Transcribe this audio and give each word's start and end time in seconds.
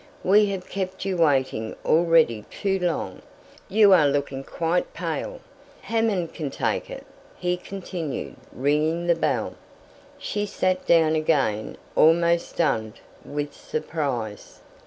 "We 0.23 0.47
have 0.47 0.67
kept 0.67 1.05
you 1.05 1.15
waiting 1.17 1.75
already 1.85 2.43
too 2.49 2.79
long; 2.79 3.21
you 3.69 3.93
are 3.93 4.07
looking 4.07 4.43
quite 4.43 4.95
pale. 4.95 5.41
Hammond 5.83 6.33
can 6.33 6.49
take 6.49 6.89
it," 6.89 7.05
he 7.37 7.55
continued, 7.55 8.35
ringing 8.51 9.05
the 9.05 9.13
bell. 9.13 9.53
She 10.17 10.47
sate 10.47 10.87
down 10.87 11.13
again, 11.13 11.77
almost 11.95 12.49
stunned 12.49 12.99
with 13.23 13.53
surprise. 13.53 14.61